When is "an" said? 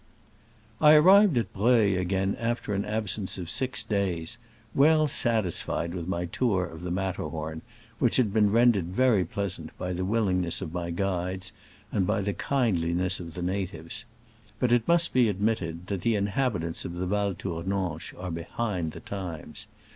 2.73-2.85